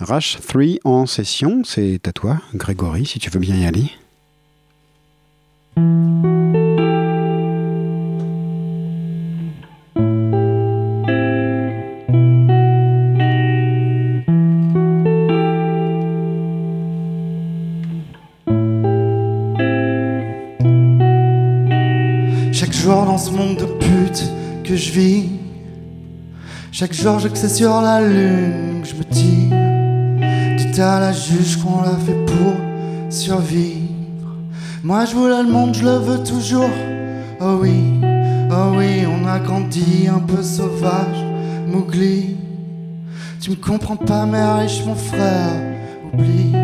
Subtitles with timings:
[0.00, 3.90] Rush 3 en session, c'est à toi, Grégory, si tu veux bien y aller.
[22.52, 24.24] Chaque jour dans ce monde de pute
[24.64, 25.28] que je vis,
[26.72, 29.53] chaque jour c'est sur la lune que je me tire.
[30.74, 32.54] Tout à la juge qu'on l'a fait pour
[33.08, 33.90] survivre.
[34.82, 36.70] Moi je voulais le monde, je le veux toujours.
[37.40, 38.00] Oh oui,
[38.50, 41.24] oh oui, on a grandi un peu sauvage,
[41.68, 42.36] Mougli.
[43.40, 45.52] Tu me comprends pas, mais riche mon frère,
[46.12, 46.56] oublie.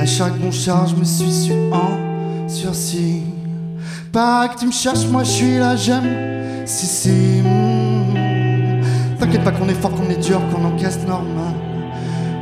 [0.00, 3.22] À chaque bon charge, je me suis su en sursis.
[4.10, 6.66] Pas que tu me cherches, moi je suis là, j'aime.
[6.66, 7.42] Si, si.
[7.44, 8.82] mm.
[9.20, 11.73] T'inquiète pas qu'on est fort, qu'on est dur, qu'on encaisse normal.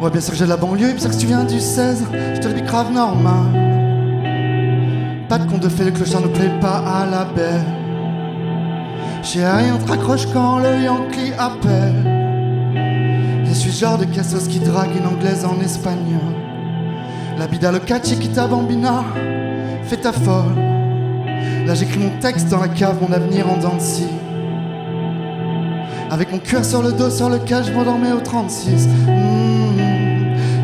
[0.03, 2.07] Ouais, bien sûr que j'ai de la banlieue, bien sûr que tu viens du 16,
[2.35, 3.53] je te le dis grave normal.
[5.29, 7.63] Pas de compte de fait, le clochard ne plaît pas à la belle.
[9.23, 12.03] J'ai rien, te raccroche quand le Yankee appelle.
[13.45, 16.35] Je suis genre de cassos qui drague une anglaise en espagnol.
[17.39, 19.05] La bida le catch qui ta bambina,
[19.85, 20.57] fais ta folle.
[21.65, 24.09] Là j'écris mon texte dans la cave, mon avenir en scie.
[26.11, 28.89] Avec mon cœur sur le dos sur lequel je m'endormais au 36.
[28.89, 29.72] Mmh.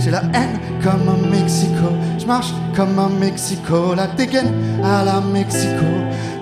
[0.09, 1.92] J'ai la haine comme un Mexico.
[2.19, 3.95] Je marche comme un Mexico.
[3.95, 5.84] La dégaine à la Mexico.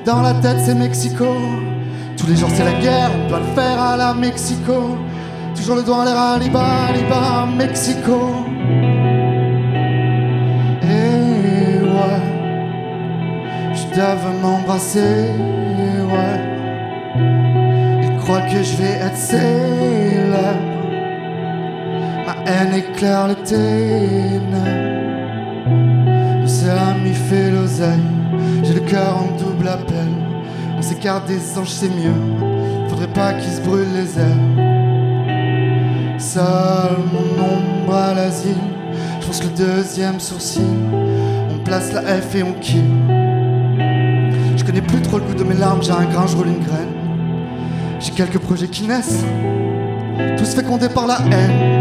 [0.04, 1.26] Dans la tête c'est Mexico.
[2.16, 4.96] Tous les jours c'est la guerre, on doit le faire à la Mexico.
[5.56, 8.46] Toujours le doigt en l'air à Liba, Mexico.
[10.82, 12.22] Et ouais.
[13.74, 15.32] Je dois m'embrasser,
[16.12, 16.40] ouais.
[18.04, 20.75] Il croit que je vais être célèbre.
[22.26, 24.56] Ma haine éclaire le ténèbres.
[26.42, 28.00] Le seul ami fait l'oseille.
[28.64, 30.08] J'ai le cœur en double appel.
[30.76, 32.88] On s'écarte des anges, c'est mieux.
[32.88, 34.64] Faudrait pas qu'ils se brûlent les ailes.
[36.18, 38.56] Seul mon ombre à l'asile.
[39.20, 40.62] Je pense que le deuxième sourcil.
[41.54, 42.90] On place la F et on kill.
[44.56, 46.64] Je connais plus trop le goût de mes larmes, j'ai un grain, je roule une
[46.64, 46.92] graine.
[48.00, 49.24] J'ai quelques projets qui naissent,
[50.36, 51.75] tous fécondés par la haine.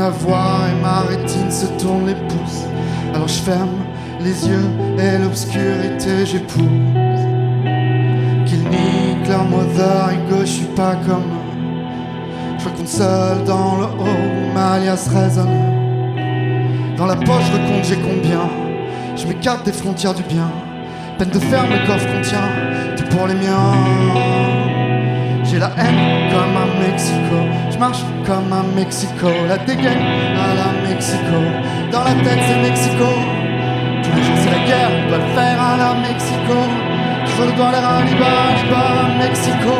[0.00, 2.64] Rien à voir et ma rétine se tourne les pouces.
[3.14, 3.68] Alors je ferme
[4.22, 6.64] les yeux et l'obscurité j'épouse.
[8.46, 11.84] Qu'ils niquent leur mother ego, je suis pas comme eux.
[12.58, 15.48] Je raconte seul dans le haut, ma alias résonne.
[16.96, 18.48] Dans la poche, je compte j'ai combien?
[19.16, 20.50] Je m'écarte des frontières du bien.
[21.18, 22.48] Peine de ferme, le coffre contient
[22.96, 23.74] tout pour les miens.
[25.44, 27.36] J'ai la haine comme un Mexico.
[27.80, 29.28] Marche comme un Mexico.
[29.48, 30.04] La dégaine
[30.36, 31.38] à la Mexico.
[31.90, 33.08] Dans la tête, c'est Mexico.
[34.02, 34.90] Tous les jours, c'est la guerre.
[34.92, 36.56] On doit le faire à la Mexico.
[37.24, 38.34] Toujours en l'air à Liba,
[39.18, 39.74] Mexico.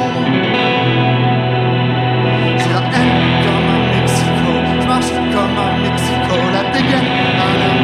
[2.56, 4.50] J'ai la haine comme un Mexico.
[4.81, 6.37] Je marche comme un Mexico.
[6.55, 7.80] La dégaine à la Mexico.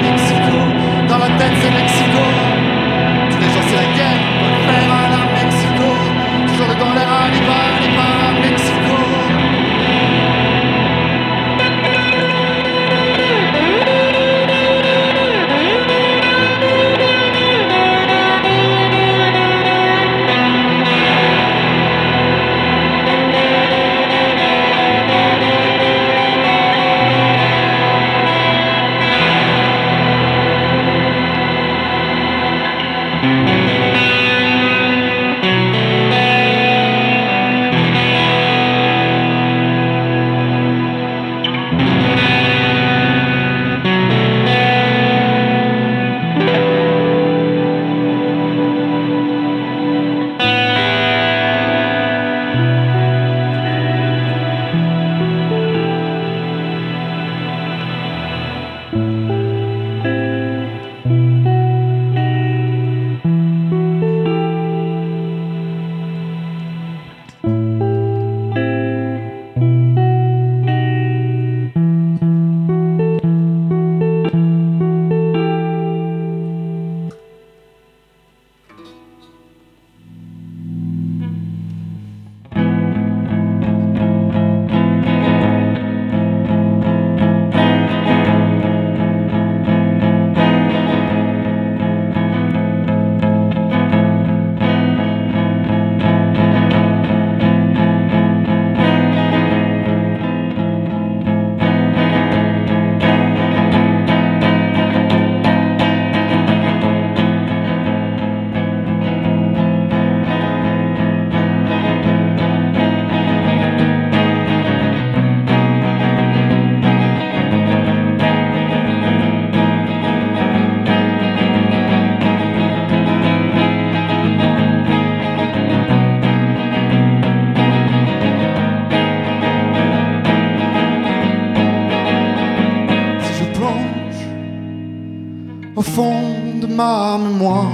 [135.77, 137.71] Au fond de ma mémoire.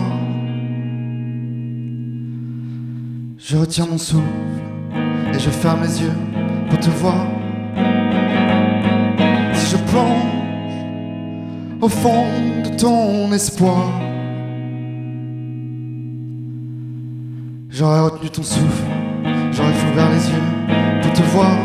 [3.38, 4.22] Je retiens mon souffle
[5.32, 6.18] et je ferme les yeux
[6.68, 7.26] pour te voir.
[9.54, 10.22] Si je plonge
[11.80, 12.24] au fond
[12.64, 13.88] de ton espoir,
[17.70, 18.84] j'aurais retenu ton souffle,
[19.52, 21.56] j'aurais ouvert les yeux pour te voir.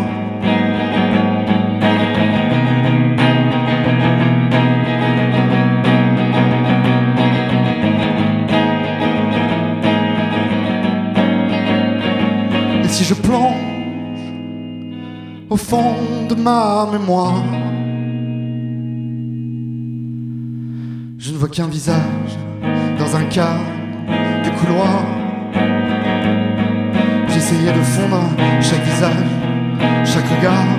[12.97, 13.53] Si je plonge
[15.51, 15.93] au fond
[16.27, 17.43] de ma mémoire,
[21.19, 22.31] je ne vois qu'un visage
[22.97, 23.69] dans un cadre
[24.45, 25.05] de couloir.
[27.27, 29.31] J'essayais de fondre chaque visage,
[30.03, 30.69] chaque regard.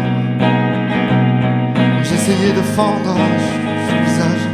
[2.02, 3.16] J'essayais de fendre
[3.86, 4.44] chaque visage,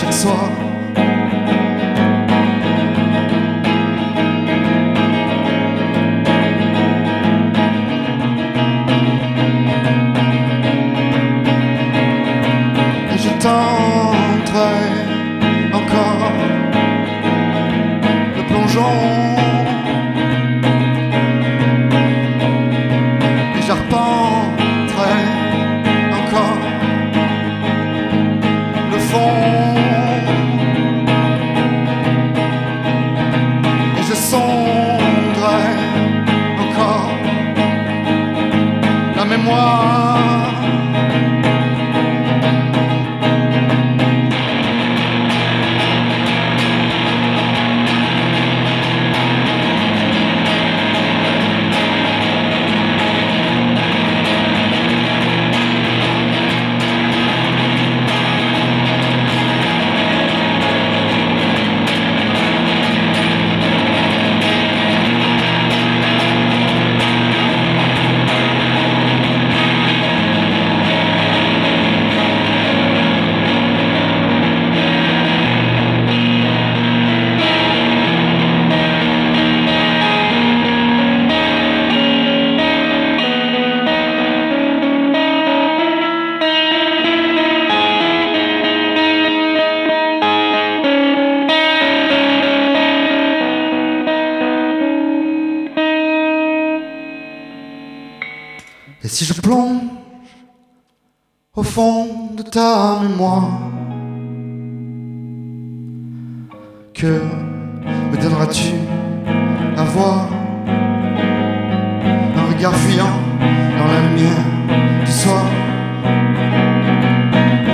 [0.00, 0.71] chaque soir.
[39.44, 40.31] La
[99.12, 99.76] si je plonge
[101.54, 103.60] au fond de ta mémoire,
[106.94, 107.20] que
[108.10, 108.72] me donneras-tu
[109.76, 110.28] à voir
[112.38, 113.16] Un regard fuyant
[113.78, 114.44] dans la lumière
[115.04, 115.44] du soir,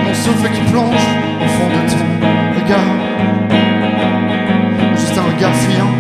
[0.07, 1.07] mon souffle qui plonge
[1.45, 2.09] au fond de ton
[2.59, 2.95] regard,
[4.97, 5.99] juste un regard fuyant